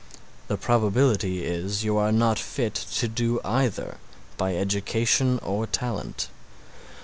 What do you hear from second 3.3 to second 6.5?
either, by education or talent.